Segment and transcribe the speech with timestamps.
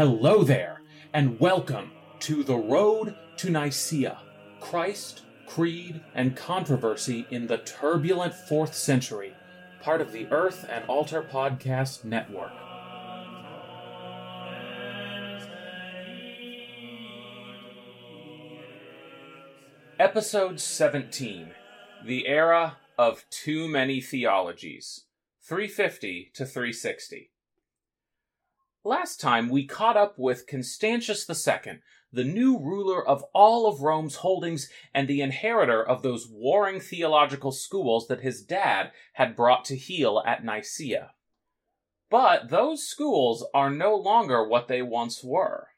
[0.00, 0.80] Hello there,
[1.12, 1.90] and welcome
[2.20, 4.16] to The Road to Nicaea
[4.58, 9.34] Christ, Creed, and Controversy in the Turbulent Fourth Century,
[9.82, 12.50] part of the Earth and Altar Podcast Network.
[19.98, 21.50] Episode 17
[22.06, 25.04] The Era of Too Many Theologies,
[25.42, 27.32] 350 to 360.
[28.84, 31.80] Last time we caught up with Constantius II,
[32.12, 37.52] the new ruler of all of Rome's holdings and the inheritor of those warring theological
[37.52, 41.10] schools that his dad had brought to heel at Nicaea.
[42.08, 45.68] But those schools are no longer what they once were.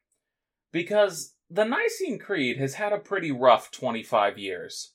[0.71, 4.93] Because the Nicene Creed has had a pretty rough 25 years.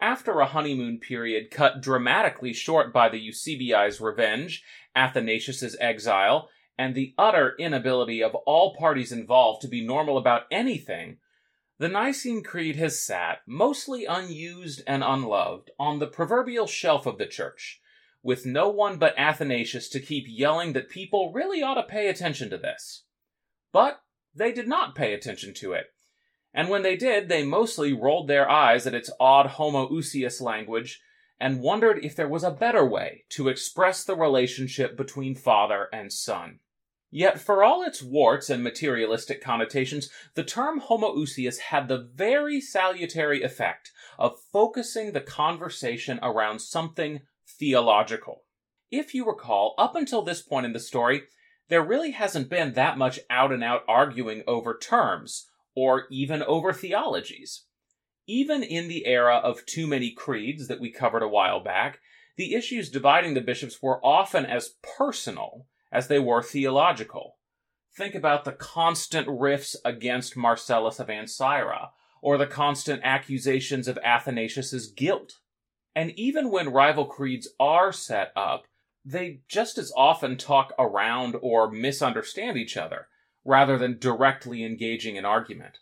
[0.00, 4.62] After a honeymoon period cut dramatically short by the Eusebii's revenge,
[4.94, 6.48] Athanasius's exile,
[6.78, 11.18] and the utter inability of all parties involved to be normal about anything,
[11.78, 17.26] the Nicene Creed has sat, mostly unused and unloved, on the proverbial shelf of the
[17.26, 17.80] church,
[18.22, 22.48] with no one but Athanasius to keep yelling that people really ought to pay attention
[22.50, 23.04] to this.
[23.72, 24.00] But
[24.34, 25.86] they did not pay attention to it.
[26.52, 31.00] And when they did, they mostly rolled their eyes at its odd homoousios language
[31.40, 36.12] and wondered if there was a better way to express the relationship between father and
[36.12, 36.60] son.
[37.16, 43.40] Yet, for all its warts and materialistic connotations, the term homoousios had the very salutary
[43.40, 48.42] effect of focusing the conversation around something theological.
[48.90, 51.22] If you recall, up until this point in the story,
[51.68, 56.72] there really hasn't been that much out and out arguing over terms, or even over
[56.72, 57.62] theologies.
[58.26, 62.00] Even in the era of too many creeds that we covered a while back,
[62.36, 67.36] the issues dividing the bishops were often as personal as they were theological.
[67.96, 71.90] Think about the constant rifts against Marcellus of Ancyra,
[72.20, 75.34] or the constant accusations of Athanasius's guilt.
[75.94, 78.64] And even when rival creeds are set up,
[79.04, 83.06] they just as often talk around or misunderstand each other,
[83.44, 85.78] rather than directly engaging in argument.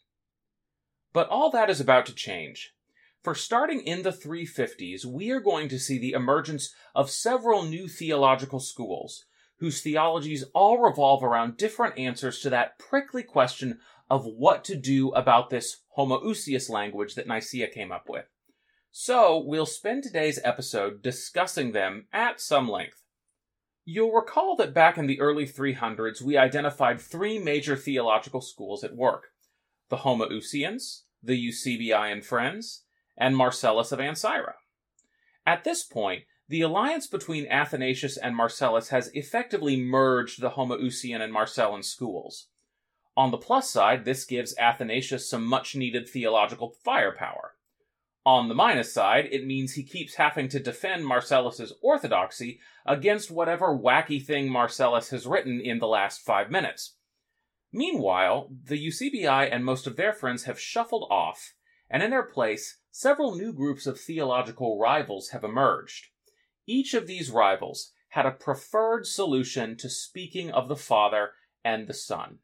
[1.14, 2.74] But all that is about to change.
[3.22, 7.86] For starting in the 350s, we are going to see the emergence of several new
[7.86, 9.24] theological schools,
[9.58, 13.78] whose theologies all revolve around different answers to that prickly question
[14.10, 18.26] of what to do about this homoousios language that Nicaea came up with.
[18.90, 23.02] So, we'll spend today's episode discussing them at some length.
[23.84, 28.94] You'll recall that back in the early 300s, we identified three major theological schools at
[28.94, 29.28] work
[29.88, 32.84] the Homoousians, the Eusebii and Friends,
[33.16, 34.54] and Marcellus of Ancyra.
[35.46, 41.32] At this point, the alliance between Athanasius and Marcellus has effectively merged the Homoousian and
[41.32, 42.48] Marcellan schools.
[43.16, 47.54] On the plus side, this gives Athanasius some much needed theological firepower.
[48.26, 53.68] On the minus side, it means he keeps having to defend Marcellus's orthodoxy against whatever
[53.68, 56.96] wacky thing Marcellus has written in the last five minutes.
[57.72, 61.54] Meanwhile, the Eusebii and most of their friends have shuffled off,
[61.88, 66.08] and in their place, several new groups of theological rivals have emerged.
[66.66, 71.30] Each of these rivals had a preferred solution to speaking of the Father
[71.64, 72.38] and the Son.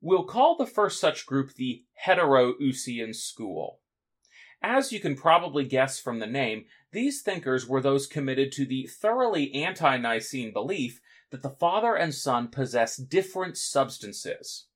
[0.00, 3.80] We'll call the first such group the Heteroousian school.
[4.62, 8.86] As you can probably guess from the name, these thinkers were those committed to the
[8.86, 11.00] thoroughly anti Nicene belief
[11.30, 14.66] that the Father and Son possess different substances.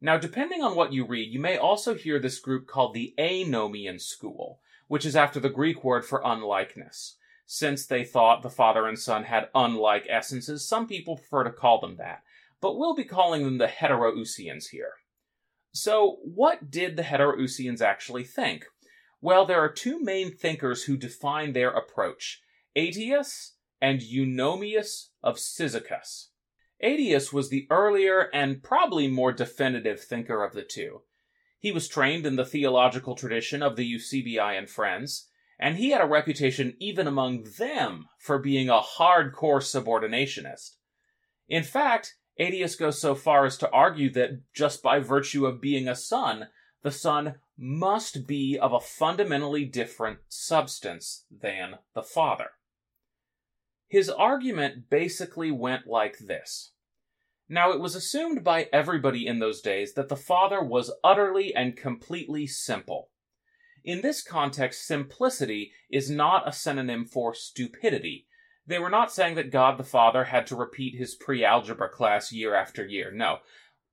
[0.00, 4.00] Now, depending on what you read, you may also hear this group called the Anomian
[4.00, 7.16] school, which is after the Greek word for unlikeness.
[7.46, 11.80] Since they thought the Father and Son had unlike essences, some people prefer to call
[11.80, 12.22] them that,
[12.60, 14.94] but we'll be calling them the Heteroousians here.
[15.72, 18.66] So, what did the Heteroousians actually think?
[19.20, 22.42] Well, there are two main thinkers who define their approach
[22.74, 26.30] Aetius and Eunomius of Cyzicus.
[26.82, 31.02] Aetius was the earlier and probably more definitive thinker of the two.
[31.58, 36.00] He was trained in the theological tradition of the Eusebii and friends, and he had
[36.00, 40.76] a reputation even among them for being a hardcore subordinationist.
[41.48, 45.88] In fact, Aetius goes so far as to argue that just by virtue of being
[45.88, 46.48] a son,
[46.82, 52.50] the son must be of a fundamentally different substance than the father.
[53.88, 56.72] His argument basically went like this.
[57.48, 61.76] Now, it was assumed by everybody in those days that the Father was utterly and
[61.76, 63.10] completely simple.
[63.86, 68.26] In this context, simplicity is not a synonym for stupidity.
[68.66, 72.32] They were not saying that God the Father had to repeat his pre algebra class
[72.32, 73.12] year after year.
[73.12, 73.38] No.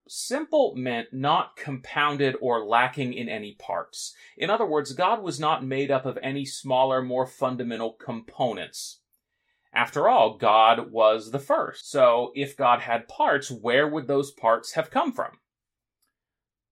[0.08, 4.16] Simple meant not compounded or lacking in any parts.
[4.36, 9.00] In other words, God was not made up of any smaller, more fundamental components.
[9.76, 11.90] After all, God was the first.
[11.90, 15.38] So if God had parts, where would those parts have come from?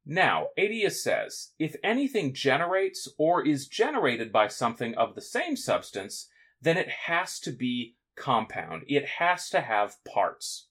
[0.05, 6.27] Now, Aetius says, if anything generates or is generated by something of the same substance,
[6.61, 8.83] then it has to be compound.
[8.87, 10.67] It has to have parts.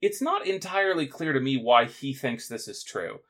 [0.00, 3.20] It's not entirely clear to me why he thinks this is true.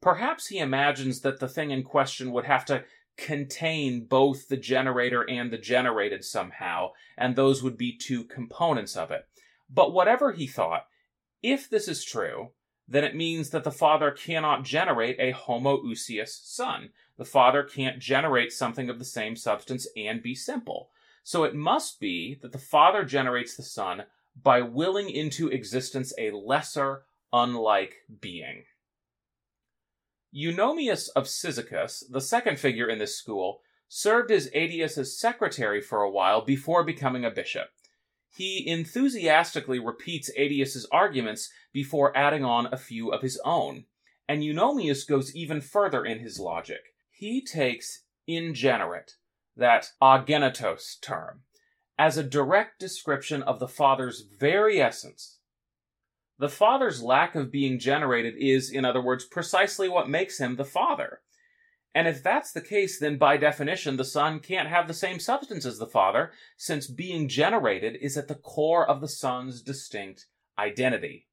[0.00, 2.84] Perhaps he imagines that the thing in question would have to
[3.16, 9.10] contain both the generator and the generated somehow, and those would be two components of
[9.10, 9.26] it.
[9.68, 10.86] But whatever he thought,
[11.42, 12.50] if this is true,
[12.90, 16.90] then it means that the father cannot generate a homoousios son.
[17.16, 20.90] The father can't generate something of the same substance and be simple.
[21.22, 24.04] So it must be that the father generates the son
[24.42, 28.64] by willing into existence a lesser, unlike being.
[30.34, 36.10] Eunomius of Cyzicus, the second figure in this school, served as Aetius's secretary for a
[36.10, 37.68] while before becoming a bishop.
[38.32, 43.86] He enthusiastically repeats Aetius's arguments before adding on a few of his own.
[44.28, 46.80] And Eunomius goes even further in his logic.
[47.10, 49.14] He takes ingenerate,
[49.56, 51.42] that agenitos term,
[51.98, 55.40] as a direct description of the Father's very essence.
[56.38, 60.64] The Father's lack of being generated is, in other words, precisely what makes him the
[60.64, 61.20] Father.
[61.94, 65.66] And if that's the case, then by definition, the Son can't have the same substance
[65.66, 70.26] as the Father, since being generated is at the core of the Son's distinct
[70.58, 71.26] identity.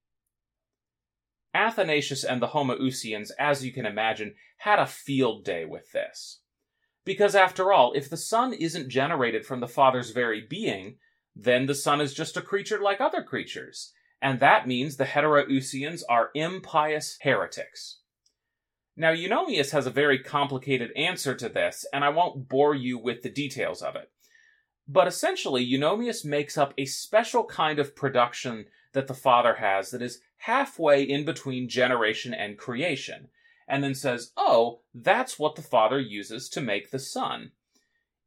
[1.54, 6.42] Athanasius and the Homoousians, as you can imagine, had a field day with this.
[7.06, 10.98] Because after all, if the Son isn't generated from the Father's very being,
[11.36, 16.01] then the Son is just a creature like other creatures, and that means the Heteroousians
[16.10, 18.00] are impious heretics.
[19.00, 23.22] Now, Eunomius has a very complicated answer to this, and I won't bore you with
[23.22, 24.10] the details of it.
[24.88, 30.02] But essentially, Eunomius makes up a special kind of production that the Father has that
[30.02, 33.28] is halfway in between generation and creation
[33.68, 37.52] and then says, oh, that's what the Father uses to make the Son.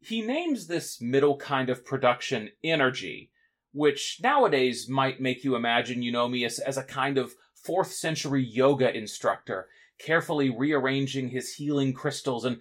[0.01, 3.33] He names this middle kind of production energy,
[3.73, 7.35] which nowadays might make you imagine Eunomius as a kind of
[7.67, 9.69] 4th century yoga instructor,
[10.05, 12.59] carefully rearranging his healing crystals and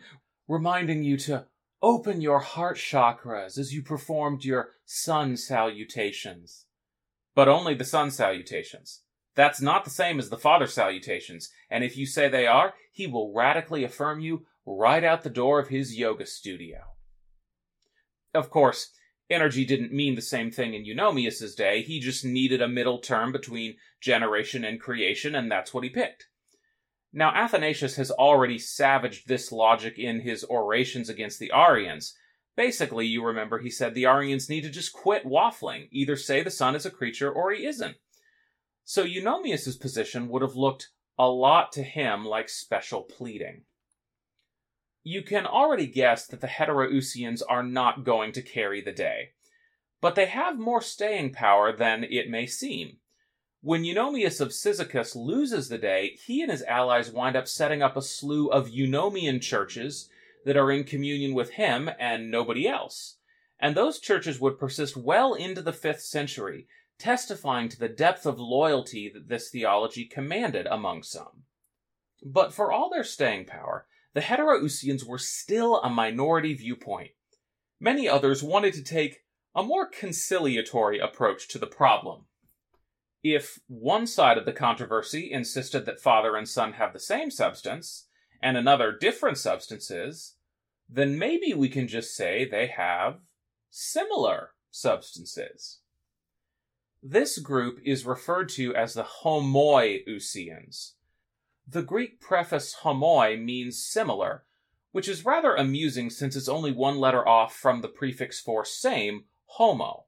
[0.47, 1.45] reminding you to
[1.81, 6.65] open your heart chakras as you performed your sun salutations.
[7.36, 9.03] But only the sun salutations.
[9.36, 13.07] That's not the same as the Father salutations, and if you say they are, he
[13.07, 16.80] will radically affirm you right out the door of his yoga studio.
[18.33, 18.91] Of course,
[19.30, 21.81] energy didn't mean the same thing in Eunomius's day.
[21.83, 26.27] He just needed a middle term between generation and creation, and that's what he picked.
[27.12, 32.16] Now, Athanasius has already savaged this logic in his orations against the Arians.
[32.56, 36.52] Basically, you remember he said the Arians need to just quit waffling, either say the
[36.52, 37.96] son is a creature or he isn't.
[38.84, 43.64] So Eunomius's position would have looked a lot to him like special pleading.
[45.04, 49.32] You can already guess that the Heteroousians are not going to carry the day,
[50.01, 52.99] but they have more staying power than it may seem.
[53.62, 57.98] When Eunomius of Cyzicus loses the day, he and his allies wind up setting up
[57.98, 60.10] a slew of Eunomian churches
[60.46, 63.18] that are in communion with him and nobody else.
[63.60, 68.39] And those churches would persist well into the 5th century, testifying to the depth of
[68.39, 71.44] loyalty that this theology commanded among some.
[72.24, 77.12] But for all their staying power, the Heteroousians were still a minority viewpoint.
[77.78, 82.28] Many others wanted to take a more conciliatory approach to the problem.
[83.24, 88.08] If one side of the controversy insisted that father and son have the same substance,
[88.42, 90.36] and another different substances,
[90.90, 93.20] then maybe we can just say they have
[93.70, 95.80] similar substances.
[97.04, 100.94] This group is referred to as the Homoiousians.
[101.68, 104.44] The Greek prefix homoi means similar,
[104.92, 109.26] which is rather amusing since it's only one letter off from the prefix for same,
[109.46, 110.06] homo.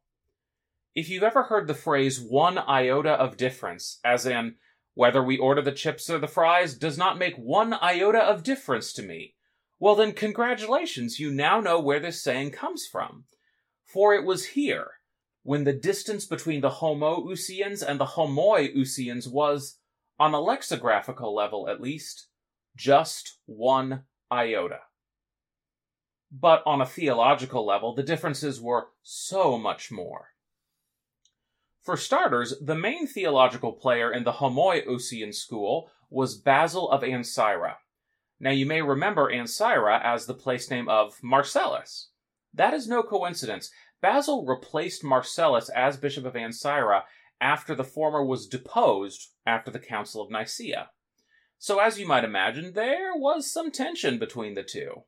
[0.94, 4.56] If you've ever heard the phrase one iota of difference, as in,
[4.94, 8.92] whether we order the chips or the fries does not make one iota of difference
[8.94, 9.36] to me,
[9.80, 13.24] well then congratulations, you now know where this saying comes from.
[13.86, 14.92] For it was here,
[15.44, 19.78] when the distance between the Homoousians and the Homoiousians was,
[20.20, 22.28] on a lexicographical level at least,
[22.76, 24.80] just one iota.
[26.32, 30.31] But on a theological level, the differences were so much more.
[31.82, 37.76] For starters, the main theological player in the Homoiousian school was Basil of Ancyra.
[38.40, 42.10] Now you may remember Ancyra as the place name of Marcellus.
[42.54, 43.72] That is no coincidence.
[44.00, 47.04] Basil replaced Marcellus as Bishop of Ancyra
[47.40, 50.90] after the former was deposed after the Council of Nicaea.
[51.58, 55.04] So, as you might imagine, there was some tension between the two.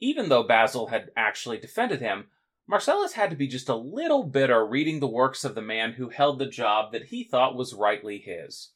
[0.00, 2.26] Even though Basil had actually defended him,
[2.70, 6.08] Marcellus had to be just a little bitter reading the works of the man who
[6.08, 8.70] held the job that he thought was rightly his.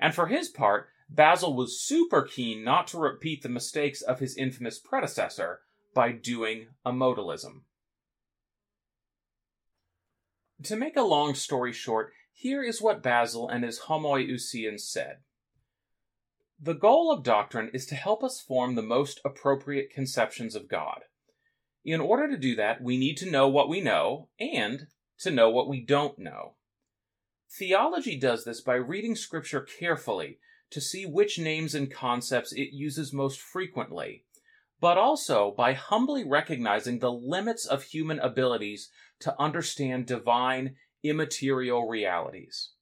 [0.00, 4.36] And for his part, Basil was super keen not to repeat the mistakes of his
[4.36, 5.60] infamous predecessor
[5.94, 7.60] by doing a modalism.
[10.64, 15.18] To make a long story short, here is what Basil and his Homoiousians said.
[16.60, 21.02] The goal of doctrine is to help us form the most appropriate conceptions of God.
[21.90, 24.88] In order to do that, we need to know what we know and
[25.20, 26.56] to know what we don't know.
[27.50, 33.14] Theology does this by reading Scripture carefully to see which names and concepts it uses
[33.14, 34.26] most frequently,
[34.82, 38.90] but also by humbly recognizing the limits of human abilities
[39.20, 42.72] to understand divine, immaterial realities.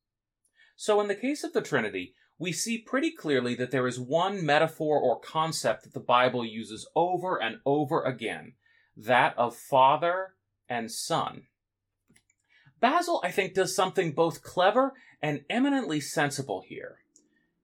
[0.75, 4.45] So, in the case of the Trinity, we see pretty clearly that there is one
[4.45, 8.55] metaphor or concept that the Bible uses over and over again
[8.97, 10.35] that of Father
[10.69, 11.43] and Son.
[12.81, 16.99] Basil, I think, does something both clever and eminently sensible here.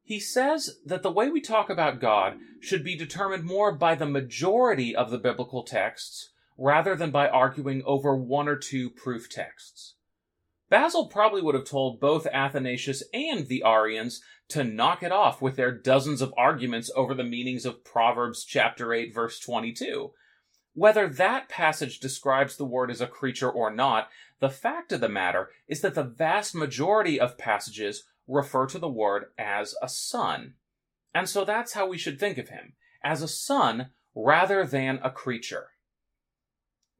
[0.02, 4.06] He says that the way we talk about God should be determined more by the
[4.06, 9.94] majority of the biblical texts rather than by arguing over one or two proof texts.
[10.68, 15.56] Basil probably would have told both Athanasius and the Arians to knock it off with
[15.56, 20.12] their dozens of arguments over the meanings of Proverbs chapter 8 verse 22,
[20.74, 24.08] whether that passage describes the word as a creature or not,
[24.40, 28.88] the fact of the matter is that the vast majority of passages refer to the
[28.88, 30.54] word as a son.
[31.14, 32.72] And so that's how we should think of him,
[33.04, 35.68] as a son rather than a creature.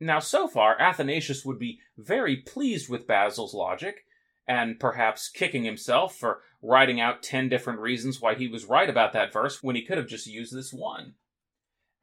[0.01, 4.05] Now, so far, Athanasius would be very pleased with Basil's logic,
[4.49, 9.13] and perhaps kicking himself for writing out ten different reasons why he was right about
[9.13, 11.15] that verse when he could have just used this one.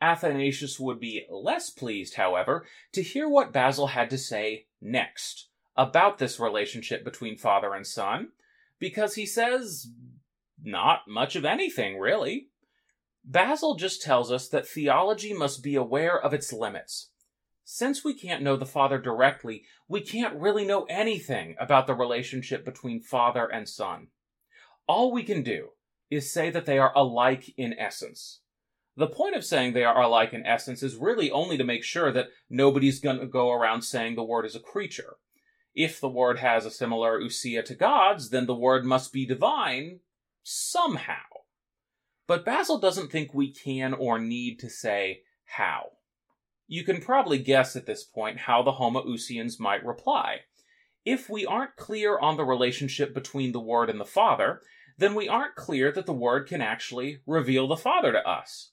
[0.01, 6.17] Athanasius would be less pleased, however, to hear what Basil had to say next about
[6.17, 8.29] this relationship between father and son,
[8.79, 9.87] because he says
[10.63, 12.47] not much of anything, really.
[13.23, 17.09] Basil just tells us that theology must be aware of its limits.
[17.63, 22.65] Since we can't know the Father directly, we can't really know anything about the relationship
[22.65, 24.07] between Father and Son.
[24.87, 25.69] All we can do
[26.09, 28.39] is say that they are alike in essence.
[28.99, 32.11] The point of saying they are alike in essence is really only to make sure
[32.11, 35.15] that nobody's going to go around saying the word is a creature.
[35.73, 40.01] If the word has a similar ousia to God's, then the word must be divine
[40.43, 41.23] somehow.
[42.27, 45.91] But Basil doesn't think we can or need to say how.
[46.67, 50.39] You can probably guess at this point how the Homoousians might reply.
[51.05, 54.59] If we aren't clear on the relationship between the Word and the Father,
[54.97, 58.71] then we aren't clear that the Word can actually reveal the Father to us.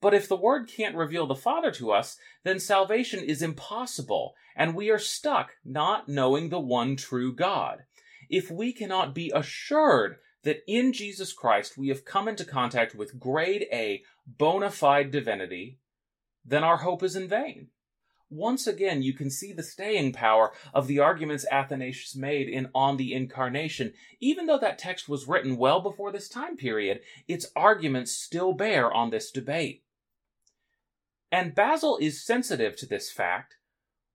[0.00, 4.74] But if the Word can't reveal the Father to us, then salvation is impossible, and
[4.74, 7.84] we are stuck not knowing the one true God.
[8.30, 13.20] If we cannot be assured that in Jesus Christ we have come into contact with
[13.20, 15.78] grade A, bona fide divinity,
[16.44, 17.68] then our hope is in vain.
[18.30, 22.96] Once again, you can see the staying power of the arguments Athanasius made in On
[22.96, 23.92] the Incarnation.
[24.20, 28.90] Even though that text was written well before this time period, its arguments still bear
[28.90, 29.82] on this debate.
[31.32, 33.56] And Basil is sensitive to this fact,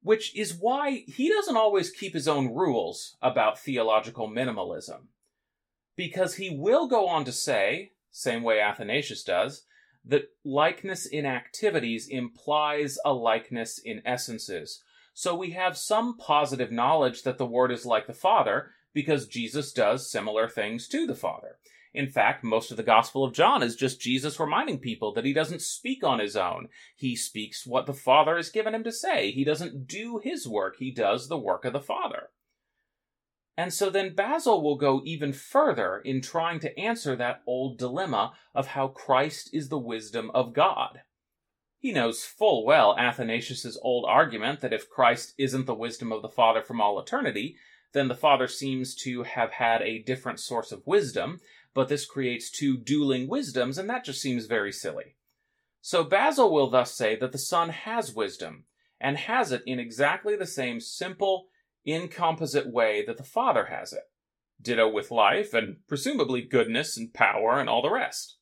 [0.01, 5.07] which is why he doesn't always keep his own rules about theological minimalism.
[5.95, 9.63] Because he will go on to say, same way Athanasius does,
[10.03, 14.83] that likeness in activities implies a likeness in essences.
[15.13, 19.71] So we have some positive knowledge that the Word is like the Father because Jesus
[19.71, 21.57] does similar things to the Father.
[21.95, 25.33] In fact, most of the Gospel of John is just Jesus reminding people that he
[25.33, 26.67] doesn't speak on his own.
[26.95, 29.31] He speaks what the Father has given him to say.
[29.31, 32.29] He doesn't do his work, he does the work of the Father.
[33.57, 38.33] And so then Basil will go even further in trying to answer that old dilemma
[38.53, 41.01] of how Christ is the wisdom of God.
[41.79, 46.29] He knows full well Athanasius's old argument that if Christ isn't the wisdom of the
[46.29, 47.55] Father from all eternity,
[47.93, 51.39] then the Father seems to have had a different source of wisdom,
[51.75, 55.17] but this creates two dueling wisdoms, and that just seems very silly.
[55.81, 58.63] So Basil will thus say that the Son has wisdom,
[58.99, 61.49] and has it in exactly the same simple,
[61.83, 64.03] incomposite way that the Father has it.
[64.59, 68.37] Ditto with life, and presumably goodness and power and all the rest.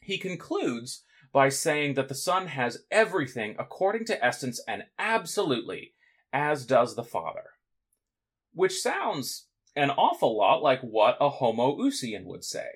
[0.00, 5.94] He concludes by saying that the Son has everything according to essence and absolutely,
[6.32, 7.50] as does the Father.
[8.52, 12.68] Which sounds an awful lot like what a Homoousian would say.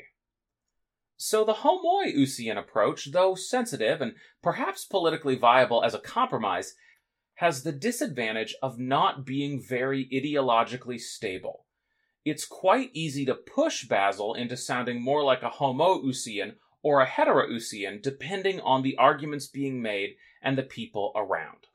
[1.17, 6.75] So the Homoiousian approach, though sensitive and perhaps politically viable as a compromise,
[7.35, 11.67] has the disadvantage of not being very ideologically stable.
[12.25, 17.07] It's quite easy to push Basil into sounding more like a Homo Homoousian or a
[17.07, 21.67] Hetero Heterousian depending on the arguments being made and the people around.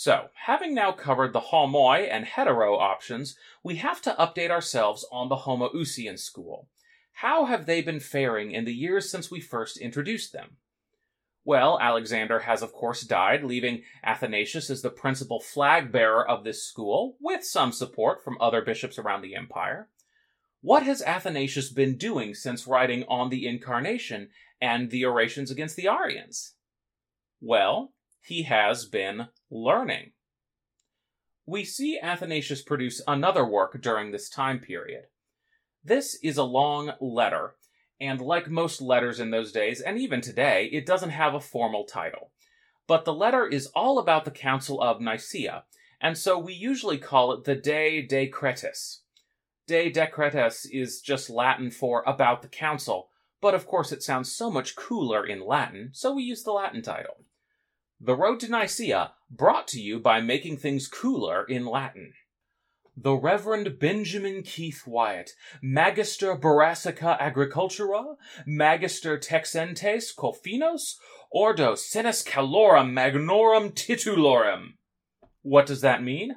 [0.00, 5.28] So, having now covered the homoi and hetero options, we have to update ourselves on
[5.28, 6.68] the Homoousian school.
[7.14, 10.58] How have they been faring in the years since we first introduced them?
[11.44, 16.62] Well, Alexander has of course died, leaving Athanasius as the principal flag bearer of this
[16.62, 19.88] school, with some support from other bishops around the empire.
[20.60, 24.28] What has Athanasius been doing since writing on the Incarnation
[24.60, 26.54] and the orations against the Arians?
[27.40, 30.12] Well, he has been learning.
[31.46, 35.04] We see Athanasius produce another work during this time period.
[35.82, 37.54] This is a long letter,
[38.00, 41.84] and like most letters in those days, and even today, it doesn't have a formal
[41.84, 42.32] title.
[42.86, 45.64] But the letter is all about the Council of Nicaea,
[46.00, 49.00] and so we usually call it the De Decretis.
[49.66, 53.08] De Decretis is just Latin for about the council,
[53.40, 56.82] but of course it sounds so much cooler in Latin, so we use the Latin
[56.82, 57.24] title.
[58.00, 62.12] The Road to Nicaea, brought to you by making things cooler in Latin
[63.00, 70.94] the Reverend Benjamin Keith Wyatt, Magister Brassica Agricultura, Magister Texentes Colfinos,
[71.30, 74.74] Ordo Senis Calorum Magnorum Titulorum.
[75.42, 76.36] What does that mean?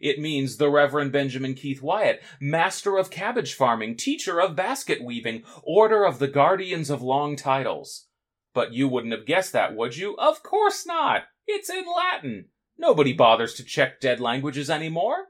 [0.00, 5.44] It means the Reverend Benjamin Keith Wyatt, Master of Cabbage Farming, Teacher of Basket Weaving,
[5.62, 8.06] Order of the Guardians of Long Titles.
[8.54, 10.16] But you wouldn't have guessed that, would you?
[10.16, 11.24] Of course not!
[11.46, 12.46] It's in Latin!
[12.78, 15.26] Nobody bothers to check dead languages anymore.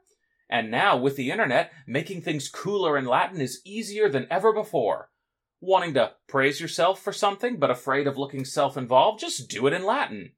[0.48, 5.10] And now, with the internet, making things cooler in Latin is easier than ever before.
[5.60, 9.20] Wanting to praise yourself for something but afraid of looking self involved?
[9.20, 10.32] Just do it in Latin.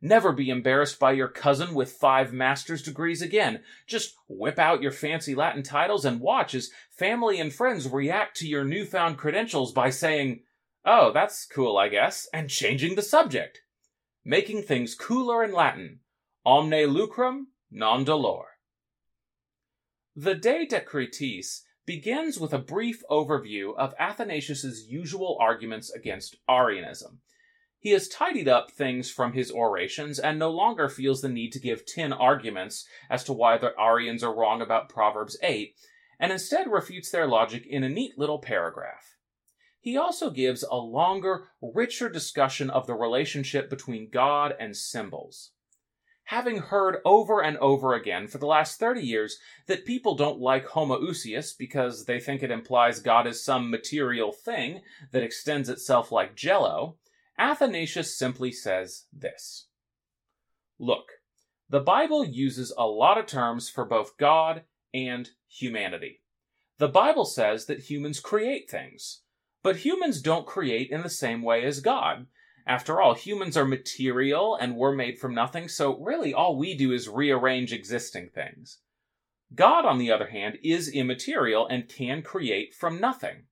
[0.00, 3.62] Never be embarrassed by your cousin with five master's degrees again.
[3.86, 8.48] Just whip out your fancy Latin titles and watch as family and friends react to
[8.48, 10.42] your newfound credentials by saying,
[10.84, 13.62] Oh, that's cool, I guess, and changing the subject.
[14.24, 16.00] Making things cooler in Latin.
[16.44, 18.58] Omne lucrum non dolor.
[20.14, 27.20] The De Decretis begins with a brief overview of Athanasius's usual arguments against Arianism.
[27.78, 31.60] He has tidied up things from his orations and no longer feels the need to
[31.60, 35.74] give ten arguments as to why the Arians are wrong about Proverbs 8,
[36.18, 39.16] and instead refutes their logic in a neat little paragraph.
[39.84, 45.50] He also gives a longer, richer discussion of the relationship between God and symbols
[46.28, 50.66] having heard over and over again for the last 30 years that people don't like
[50.68, 54.80] homoousios because they think it implies God is some material thing
[55.12, 56.96] that extends itself like jello,
[57.38, 59.66] Athanasius simply says this.
[60.78, 61.08] Look,
[61.68, 64.62] the Bible uses a lot of terms for both God
[64.94, 66.22] and humanity.
[66.78, 69.20] The Bible says that humans create things,
[69.64, 72.26] but humans don't create in the same way as God.
[72.66, 76.92] After all, humans are material and we're made from nothing, so really all we do
[76.92, 78.80] is rearrange existing things.
[79.54, 83.44] God, on the other hand, is immaterial and can create from nothing.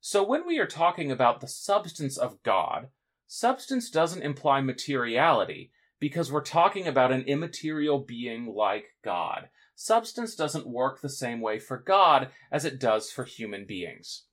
[0.00, 2.88] So when we are talking about the substance of God,
[3.26, 9.50] substance doesn't imply materiality because we're talking about an immaterial being like God.
[9.74, 14.24] Substance doesn't work the same way for God as it does for human beings.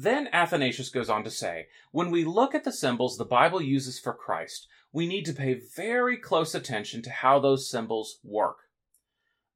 [0.00, 3.98] Then Athanasius goes on to say, when we look at the symbols the Bible uses
[3.98, 8.58] for Christ, we need to pay very close attention to how those symbols work.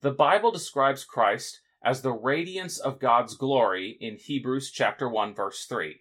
[0.00, 5.64] The Bible describes Christ as the radiance of God's glory in Hebrews chapter 1 verse
[5.66, 6.00] 3.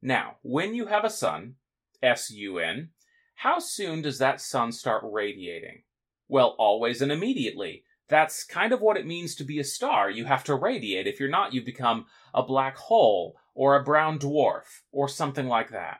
[0.00, 1.56] Now, when you have a sun,
[2.02, 2.88] S-U-N,
[3.34, 5.82] how soon does that sun start radiating?
[6.28, 7.84] Well, always and immediately.
[8.08, 10.10] That's kind of what it means to be a star.
[10.10, 11.06] You have to radiate.
[11.06, 15.68] If you're not, you become a black hole or a brown dwarf, or something like
[15.68, 15.98] that.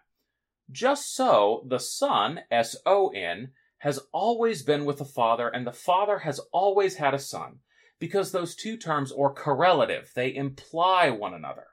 [0.71, 5.71] Just so, the Son, S O N, has always been with the Father, and the
[5.71, 7.59] Father has always had a Son,
[7.99, 11.67] because those two terms are correlative, they imply one another.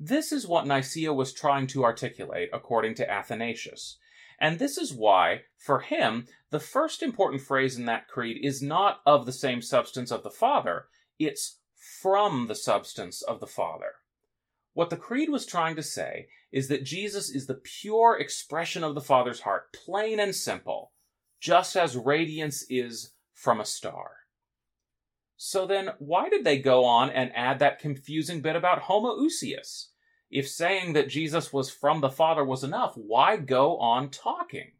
[0.00, 3.98] This is what Nicaea was trying to articulate, according to Athanasius.
[4.40, 9.00] And this is why, for him, the first important phrase in that creed is not
[9.04, 10.86] of the same substance of the Father,
[11.18, 11.58] it's
[12.00, 13.92] from the substance of the Father.
[14.76, 18.94] What the creed was trying to say is that Jesus is the pure expression of
[18.94, 20.92] the Father's heart, plain and simple,
[21.40, 24.10] just as radiance is from a star.
[25.34, 29.86] So then, why did they go on and add that confusing bit about homoousios?
[30.30, 34.72] If saying that Jesus was from the Father was enough, why go on talking?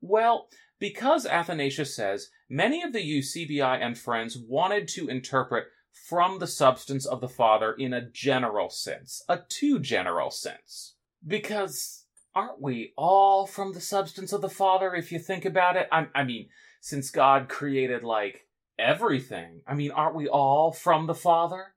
[0.00, 0.46] Well,
[0.78, 7.06] because Athanasius says many of the Eusebii and friends wanted to interpret from the substance
[7.06, 10.96] of the Father in a general sense, a too general sense.
[11.26, 12.04] Because
[12.34, 15.88] aren't we all from the substance of the Father if you think about it?
[15.90, 16.48] I, I mean,
[16.80, 21.74] since God created like everything, I mean, aren't we all from the Father?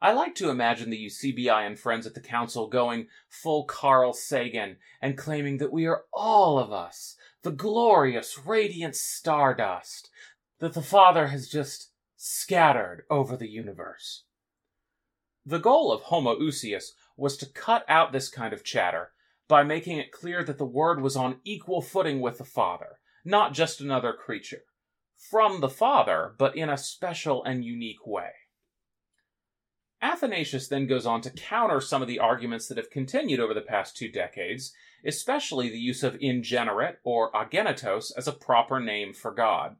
[0.00, 4.76] I like to imagine the Eusebii and friends at the council going full Carl Sagan
[5.00, 10.10] and claiming that we are all of us, the glorious, radiant stardust,
[10.60, 11.90] that the Father has just
[12.26, 14.24] scattered over the universe.
[15.44, 19.10] The goal of homoousios was to cut out this kind of chatter
[19.46, 23.52] by making it clear that the Word was on equal footing with the Father, not
[23.52, 24.62] just another creature.
[25.30, 28.30] From the Father, but in a special and unique way.
[30.00, 33.60] Athanasius then goes on to counter some of the arguments that have continued over the
[33.60, 34.72] past two decades,
[35.04, 39.76] especially the use of ingenerate or agenitos as a proper name for God.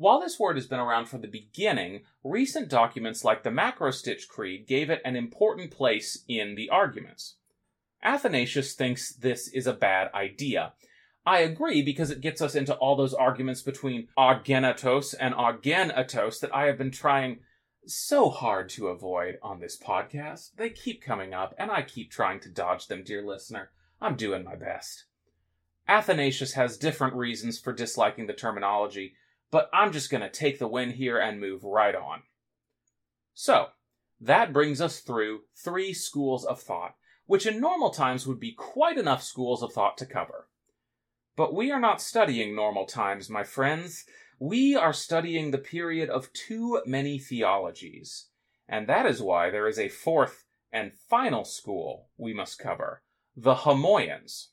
[0.00, 4.66] While this word has been around from the beginning, recent documents like the Macrostich Creed
[4.66, 7.34] gave it an important place in the arguments.
[8.02, 10.72] Athanasius thinks this is a bad idea.
[11.26, 16.56] I agree because it gets us into all those arguments between agenitos and agenatos that
[16.56, 17.40] I have been trying
[17.84, 20.54] so hard to avoid on this podcast.
[20.56, 23.70] They keep coming up, and I keep trying to dodge them, dear listener.
[24.00, 25.04] I'm doing my best.
[25.86, 29.12] Athanasius has different reasons for disliking the terminology,
[29.50, 32.22] but I'm just going to take the win here and move right on.
[33.34, 33.68] So,
[34.20, 36.94] that brings us through three schools of thought,
[37.26, 40.48] which in normal times would be quite enough schools of thought to cover.
[41.36, 44.04] But we are not studying normal times, my friends.
[44.38, 48.26] We are studying the period of too many theologies,
[48.68, 53.02] and that is why there is a fourth and final school we must cover
[53.36, 54.48] the Homoians.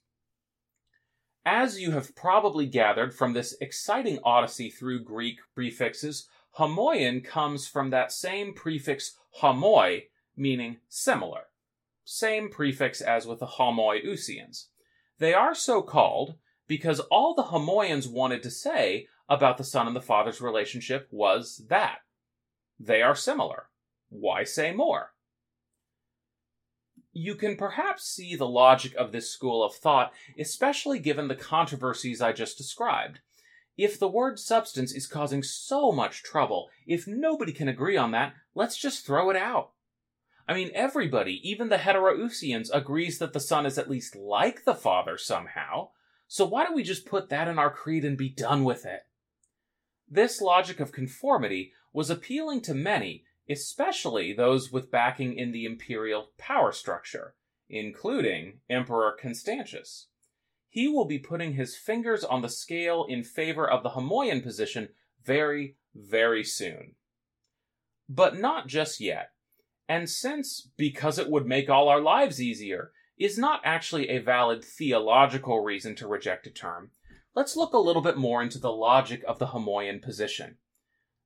[1.50, 6.28] As you have probably gathered from this exciting odyssey through Greek prefixes,
[6.60, 11.44] Homoian comes from that same prefix homoi, meaning similar.
[12.04, 14.66] Same prefix as with the Homoiousians.
[15.20, 16.36] They are so called
[16.68, 21.64] because all the Homoians wanted to say about the Son and the Father's relationship was
[21.70, 22.00] that.
[22.78, 23.70] They are similar.
[24.10, 25.14] Why say more?
[27.20, 32.22] You can perhaps see the logic of this school of thought, especially given the controversies
[32.22, 33.22] I just described.
[33.76, 38.36] If the word substance is causing so much trouble, if nobody can agree on that,
[38.54, 39.72] let's just throw it out.
[40.48, 44.76] I mean, everybody, even the heterousians, agrees that the Son is at least like the
[44.76, 45.90] Father somehow.
[46.28, 49.08] So why don't we just put that in our creed and be done with it?
[50.08, 56.32] This logic of conformity was appealing to many, especially those with backing in the imperial
[56.38, 57.36] power structure,
[57.70, 60.08] including Emperor Constantius.
[60.70, 64.90] He will be putting his fingers on the scale in favor of the Homoian position
[65.24, 66.96] very, very soon.
[68.10, 69.32] But not just yet.
[69.90, 74.64] And since, because it would make all our lives easier, is not actually a valid
[74.64, 76.92] theological reason to reject a term,
[77.36, 80.58] let's look a little bit more into the logic of the Homoian position.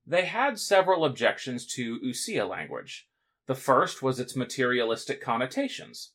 [0.06, 3.08] They had several objections to Ousia language.
[3.46, 6.12] The first was its materialistic connotations.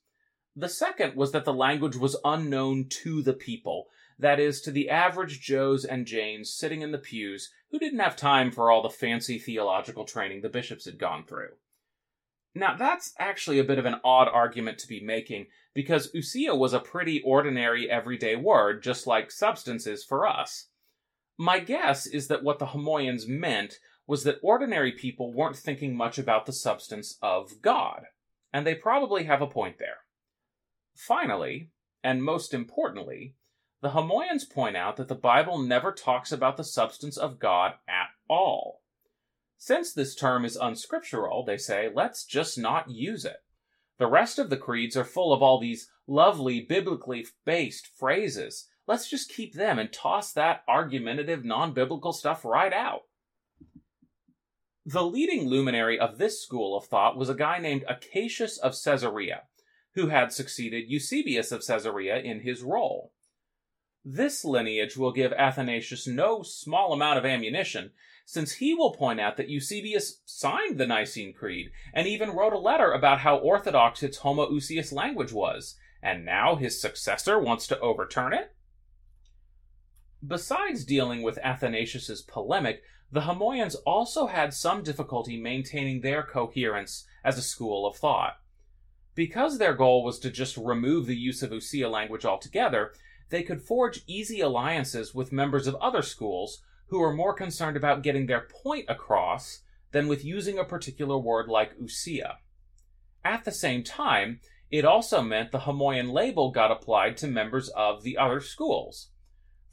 [0.55, 4.89] The second was that the language was unknown to the people, that is, to the
[4.89, 8.89] average Joes and Janes sitting in the pews who didn't have time for all the
[8.89, 11.51] fancy theological training the bishops had gone through.
[12.55, 16.73] Now, that's actually a bit of an odd argument to be making, because ousia was
[16.73, 20.69] a pretty ordinary everyday word, just like substance is for us.
[21.37, 23.75] My guess is that what the Homoians meant
[24.07, 28.05] was that ordinary people weren't thinking much about the substance of God,
[28.51, 29.99] and they probably have a point there.
[30.95, 31.69] Finally,
[32.03, 33.35] and most importantly,
[33.81, 38.07] the Homoians point out that the Bible never talks about the substance of God at
[38.27, 38.81] all.
[39.57, 43.43] Since this term is unscriptural, they say, let's just not use it.
[43.99, 48.67] The rest of the creeds are full of all these lovely, biblically based phrases.
[48.87, 53.01] Let's just keep them and toss that argumentative, non biblical stuff right out.
[54.85, 59.41] The leading luminary of this school of thought was a guy named Acacius of Caesarea,
[59.95, 63.11] who had succeeded Eusebius of Caesarea in his role.
[64.05, 67.91] This lineage will give Athanasius no small amount of ammunition,
[68.25, 72.57] since he will point out that Eusebius signed the Nicene Creed and even wrote a
[72.57, 78.31] letter about how orthodox its Homoousios language was, and now his successor wants to overturn
[78.31, 78.53] it?
[80.25, 87.37] Besides dealing with Athanasius's polemic, the Homoians also had some difficulty maintaining their coherence as
[87.37, 88.37] a school of thought.
[89.15, 92.93] Because their goal was to just remove the use of Ousia language altogether,
[93.29, 98.03] they could forge easy alliances with members of other schools who were more concerned about
[98.03, 102.35] getting their point across than with using a particular word like Ousia.
[103.23, 108.03] At the same time, it also meant the Homoian label got applied to members of
[108.03, 109.09] the other schools.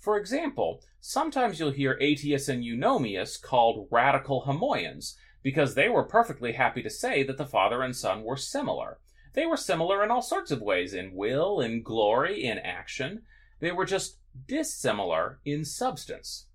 [0.04, 6.52] For example, sometimes you'll hear Aetius and Eunomius called radical Homoians because they were perfectly
[6.52, 8.98] happy to say that the father and son were similar.
[9.32, 13.22] They were similar in all sorts of ways in will, in glory, in action,
[13.60, 16.48] they were just dissimilar in substance.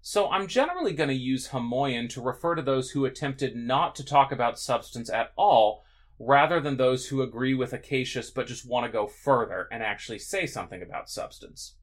[0.00, 4.04] So I'm generally going to use Homoian to refer to those who attempted not to
[4.06, 5.84] talk about substance at all,
[6.18, 10.18] rather than those who agree with Acacius but just want to go further and actually
[10.18, 11.74] say something about substance.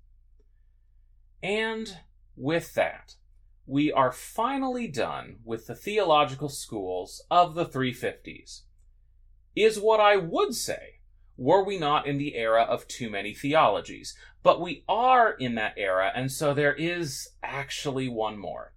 [1.43, 1.97] And
[2.35, 3.15] with that,
[3.65, 8.61] we are finally done with the theological schools of the 350s.
[9.55, 11.01] Is what I would say
[11.41, 14.15] were we not in the era of too many theologies.
[14.43, 18.73] But we are in that era, and so there is actually one more.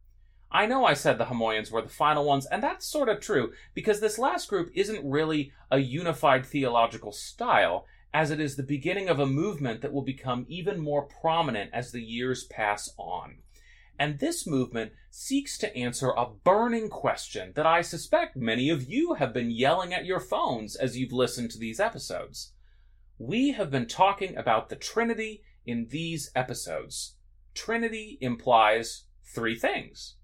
[0.50, 3.52] I know I said the Homoians were the final ones, and that's sort of true,
[3.74, 9.08] because this last group isn't really a unified theological style, as it is the beginning
[9.08, 13.38] of a movement that will become even more prominent as the years pass on.
[13.98, 19.14] And this movement seeks to answer a burning question that I suspect many of you
[19.14, 22.52] have been yelling at your phones as you've listened to these episodes.
[23.18, 27.16] We have been talking about the Trinity in these episodes.
[27.52, 30.16] Trinity implies three things.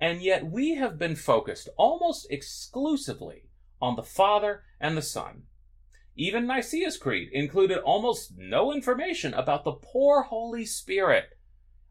[0.00, 3.48] And yet we have been focused almost exclusively
[3.82, 5.42] on the Father and the Son.
[6.18, 11.38] Even Nicaea's Creed included almost no information about the poor Holy Spirit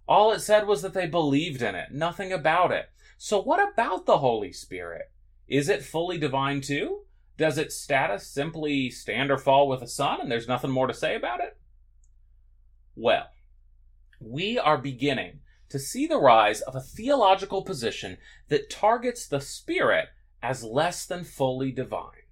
[0.07, 2.89] all it said was that they believed in it, nothing about it.
[3.17, 5.11] So, what about the Holy Spirit?
[5.47, 7.01] Is it fully divine too?
[7.37, 10.93] Does its status simply stand or fall with the Son and there's nothing more to
[10.93, 11.57] say about it?
[12.95, 13.27] Well,
[14.19, 20.07] we are beginning to see the rise of a theological position that targets the Spirit
[20.41, 22.26] as less than fully divine.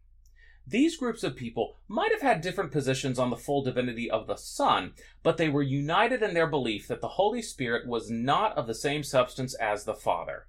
[0.67, 4.35] These groups of people might have had different positions on the full divinity of the
[4.35, 8.65] Son, but they were united in their belief that the Holy Spirit was not of
[8.65, 10.47] the same substance as the Father.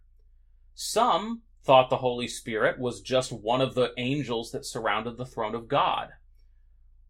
[0.74, 5.54] Some thought the Holy Spirit was just one of the angels that surrounded the throne
[5.54, 6.10] of God.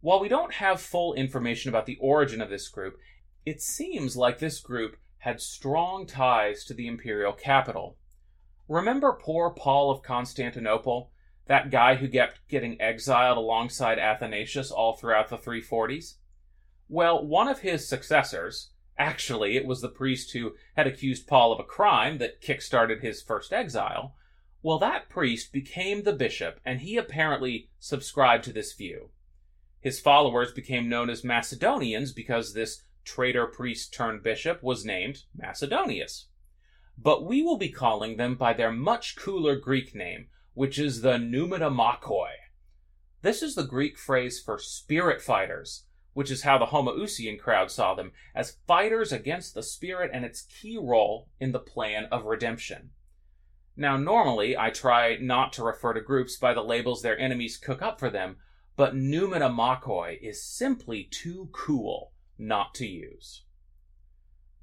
[0.01, 2.97] While we don't have full information about the origin of this group,
[3.45, 7.97] it seems like this group had strong ties to the imperial capital.
[8.67, 11.11] Remember poor Paul of Constantinople?
[11.47, 16.15] That guy who kept getting exiled alongside Athanasius all throughout the 340s?
[16.89, 21.59] Well, one of his successors, actually, it was the priest who had accused Paul of
[21.59, 24.15] a crime that kick-started his first exile.
[24.61, 29.09] Well, that priest became the bishop, and he apparently subscribed to this view.
[29.79, 36.27] His followers became known as Macedonians because this traitor priest turned bishop was named Macedonius.
[36.97, 40.27] But we will be calling them by their much cooler Greek name,
[40.57, 42.31] which is the pneumatomachoi.
[43.21, 47.93] This is the Greek phrase for spirit fighters, which is how the Homoousian crowd saw
[47.93, 52.89] them, as fighters against the spirit and its key role in the plan of redemption.
[53.75, 57.83] Now, normally, I try not to refer to groups by the labels their enemies cook
[57.83, 58.37] up for them,
[58.75, 63.43] but pneumatomachoi is simply too cool not to use.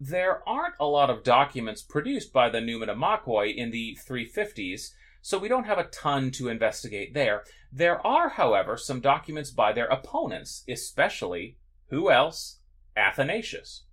[0.01, 4.91] There aren't a lot of documents produced by the pneumatomachoi in the 350s,
[5.25, 7.45] so we don't have a ton to investigate there.
[7.73, 11.57] There are, however, some documents by their opponents, especially,
[11.89, 12.59] who else?
[12.95, 13.85] Athanasius.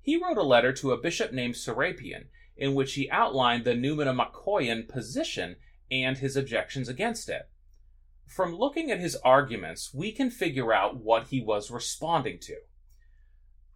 [0.00, 4.88] He wrote a letter to a bishop named Serapion, in which he outlined the pneumatomachouian
[4.88, 5.56] position
[5.90, 7.50] and his objections against it.
[8.26, 12.56] From looking at his arguments, we can figure out what he was responding to.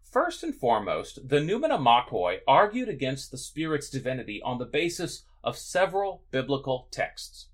[0.01, 6.25] First and foremost, the pneumatomachoi argued against the Spirit's divinity on the basis of several
[6.29, 7.47] biblical texts.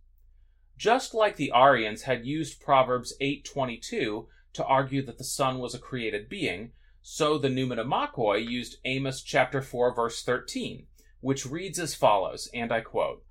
[0.76, 5.80] Just like the Arians had used Proverbs 8:22 to argue that the son was a
[5.80, 10.88] created being, so the pneumatomachoi used Amos chapter 4 verse 13,
[11.22, 13.24] which reads as follows, and I quote: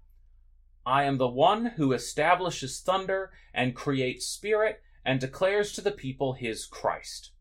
[0.86, 6.34] I am the one who establishes thunder and creates spirit and declares to the people
[6.34, 7.32] his Christ.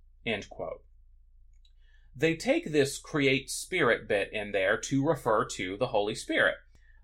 [2.15, 6.55] They take this create spirit bit in there to refer to the Holy Spirit.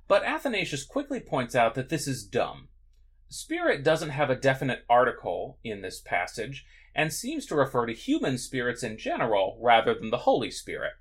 [0.07, 2.69] But Athanasius quickly points out that this is dumb.
[3.29, 6.65] Spirit doesn't have a definite article in this passage
[6.95, 10.93] and seems to refer to human spirits in general rather than the Holy Spirit.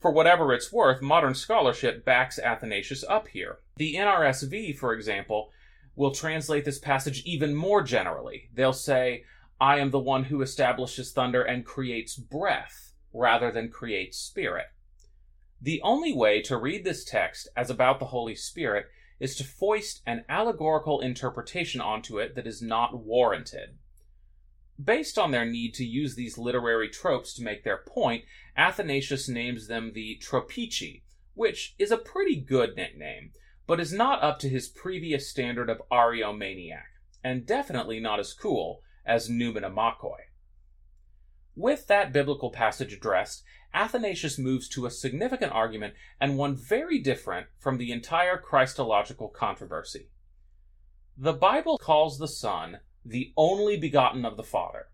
[0.00, 3.58] For whatever it's worth, modern scholarship backs Athanasius up here.
[3.76, 5.50] The NRSV, for example,
[5.94, 8.50] will translate this passage even more generally.
[8.52, 9.24] They'll say,
[9.60, 14.66] I am the one who establishes thunder and creates breath, rather than creates spirit.
[15.60, 18.86] The only way to read this text as about the Holy Spirit
[19.18, 23.78] is to foist an allegorical interpretation onto it that is not warranted.
[24.82, 28.24] Based on their need to use these literary tropes to make their point,
[28.56, 33.32] Athanasius names them the Tropici, which is a pretty good nickname,
[33.66, 38.82] but is not up to his previous standard of Ariomaniac, and definitely not as cool
[39.06, 40.25] as Pneumatomachoi.
[41.56, 43.42] With that biblical passage addressed,
[43.72, 50.10] Athanasius moves to a significant argument and one very different from the entire Christological controversy.
[51.16, 54.88] The Bible calls the Son the only begotten of the Father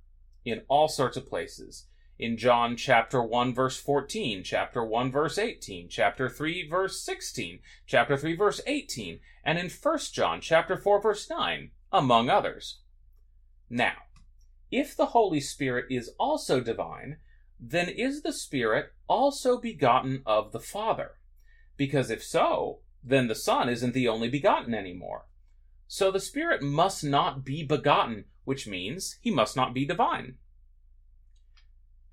[0.45, 1.87] in all sorts of places.
[2.17, 8.17] In John chapter 1 verse 14, chapter 1 verse 18, chapter 3 verse 16, chapter
[8.17, 12.79] 3 verse 18, and in 1 John chapter 4 verse 9, among others.
[13.69, 13.95] Now,
[14.73, 17.19] if the Holy Spirit is also divine,
[17.61, 21.13] then is the Spirit also begotten of the Father?
[21.77, 25.27] Because if so, then the Son isn't the only begotten anymore.
[25.87, 30.37] So the Spirit must not be begotten, which means he must not be divine.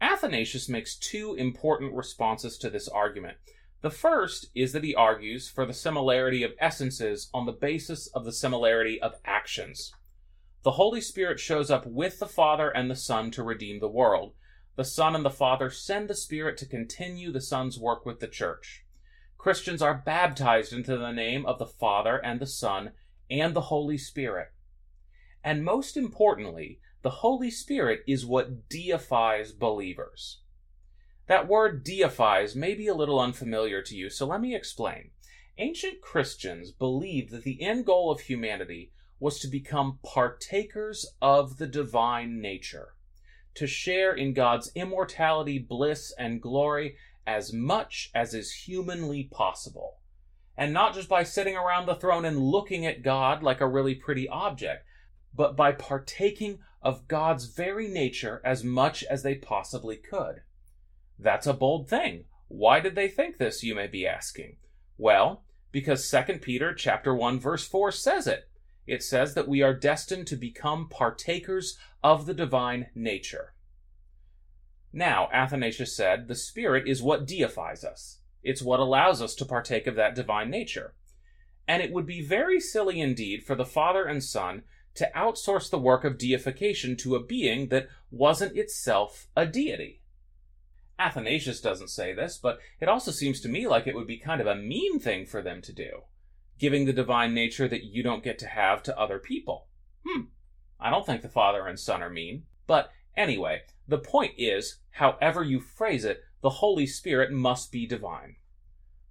[0.02, 3.38] Athanasius makes two important responses to this argument.
[3.82, 8.26] The first is that he argues for the similarity of essences on the basis of
[8.26, 9.93] the similarity of actions.
[10.63, 14.34] The Holy Spirit shows up with the Father and the Son to redeem the world.
[14.76, 18.28] The Son and the Father send the Spirit to continue the Son's work with the
[18.28, 18.86] Church.
[19.38, 22.91] Christians are baptized into the name of the Father and the Son
[23.30, 24.50] and the Holy Spirit.
[25.45, 30.41] And most importantly, the Holy Spirit is what deifies believers.
[31.28, 35.12] That word deifies may be a little unfamiliar to you, so let me explain.
[35.58, 41.68] Ancient Christians believed that the end goal of humanity was to become partakers of the
[41.68, 42.94] divine nature,
[43.56, 46.96] to share in God's immortality, bliss, and glory
[47.28, 49.98] as much as is humanly possible.
[50.58, 53.96] And not just by sitting around the throne and looking at God like a really
[53.96, 54.86] pretty object,
[55.34, 60.42] but by partaking of God's very nature as much as they possibly could.
[61.18, 62.26] That's a bold thing.
[62.48, 64.58] Why did they think this, you may be asking?
[64.98, 68.49] Well, because 2 Peter chapter 1 verse 4 says it
[68.89, 73.54] it says that we are destined to become partakers of the divine nature.
[74.91, 78.19] Now, Athanasius said, the Spirit is what deifies us.
[78.41, 80.95] It's what allows us to partake of that divine nature.
[81.67, 84.63] And it would be very silly indeed for the Father and Son
[84.95, 90.02] to outsource the work of deification to a being that wasn't itself a deity.
[90.97, 94.41] Athanasius doesn't say this, but it also seems to me like it would be kind
[94.41, 96.02] of a mean thing for them to do
[96.60, 99.67] giving the divine nature that you don't get to have to other people.
[100.06, 100.24] Hmm.
[100.80, 102.43] I don't think the Father and Son are mean.
[102.67, 108.36] But anyway, the point is, however you phrase it, the Holy Spirit must be divine.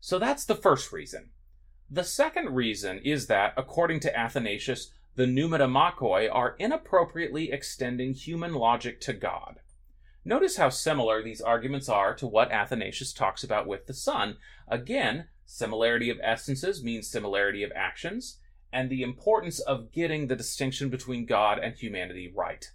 [0.00, 1.30] So that's the first reason.
[1.90, 9.00] The second reason is that, according to Athanasius, the pneumatomachoi are inappropriately extending human logic
[9.02, 9.60] to God.
[10.24, 14.36] Notice how similar these arguments are to what Athanasius talks about with the Son.
[14.68, 18.38] Again, Similarity of essences means similarity of actions,
[18.70, 22.70] and the importance of getting the distinction between God and humanity right.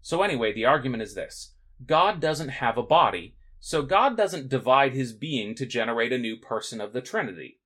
[0.00, 4.94] So, anyway, the argument is this God doesn't have a body, so God doesn't divide
[4.94, 7.60] his being to generate a new person of the Trinity.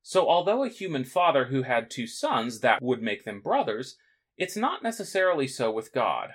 [0.00, 3.98] So, although a human father who had two sons, that would make them brothers,
[4.38, 6.30] it's not necessarily so with God.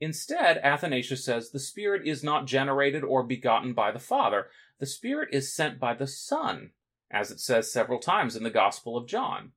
[0.00, 4.46] Instead, Athanasius says the Spirit is not generated or begotten by the Father,
[4.78, 6.70] the Spirit is sent by the Son,
[7.10, 9.52] as it says several times in the Gospel of John.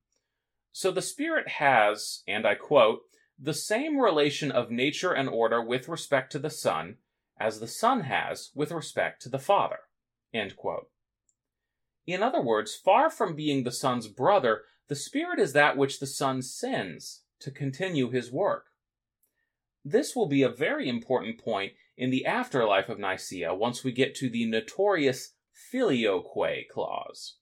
[0.72, 3.02] So the Spirit has, and I quote,
[3.38, 6.96] the same relation of nature and order with respect to the Son
[7.38, 9.80] as the Son has with respect to the Father.
[10.32, 16.06] In other words, far from being the Son's brother, the Spirit is that which the
[16.06, 18.66] Son sends to continue his work.
[19.84, 24.14] This will be a very important point in the afterlife of Nicaea once we get
[24.16, 27.36] to the notorious filioque clause.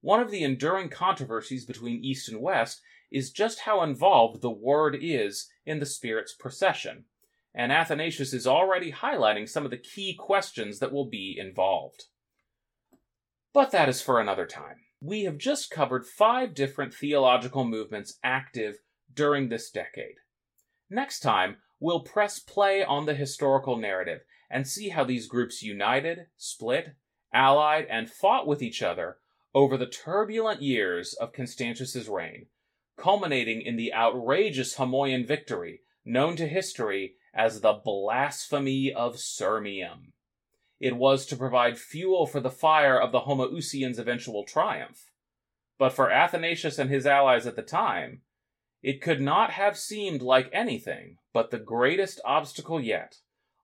[0.00, 4.96] One of the enduring controversies between East and West is just how involved the Word
[5.00, 7.04] is in the Spirit's procession.
[7.54, 12.04] and Athanasius is already highlighting some of the key questions that will be involved.
[13.52, 14.76] But that is for another time.
[15.00, 18.78] We have just covered five different theological movements active
[19.12, 20.16] during this decade.
[20.92, 24.20] Next time, we'll press play on the historical narrative
[24.50, 26.96] and see how these groups united, split,
[27.32, 29.16] allied, and fought with each other
[29.54, 32.48] over the turbulent years of Constantius's reign,
[32.98, 40.12] culminating in the outrageous Homoian victory known to history as the Blasphemy of Sirmium.
[40.78, 45.10] It was to provide fuel for the fire of the Homoousians' eventual triumph.
[45.78, 48.20] But for Athanasius and his allies at the time,
[48.82, 53.16] it could not have seemed like anything but the greatest obstacle yet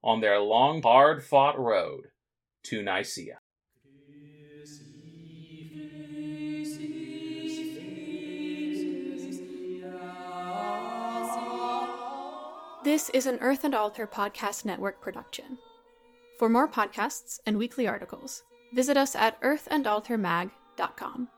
[0.02, 2.06] on their long, hard fought road
[2.64, 3.38] to Nicaea.
[12.84, 15.58] This is an Earth and Altar Podcast Network production.
[16.38, 21.28] For more podcasts and weekly articles, visit us at earthandaltarmag.com.